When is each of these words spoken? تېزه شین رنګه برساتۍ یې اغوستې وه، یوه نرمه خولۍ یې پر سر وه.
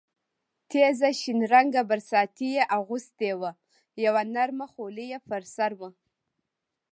تېزه 0.69 1.09
شین 1.19 1.39
رنګه 1.53 1.81
برساتۍ 1.89 2.49
یې 2.55 2.63
اغوستې 2.77 3.31
وه، 3.39 3.51
یوه 4.05 4.21
نرمه 4.33 4.65
خولۍ 4.71 5.05
یې 5.11 5.19
پر 5.29 5.43
سر 5.55 5.71
وه. 5.79 5.89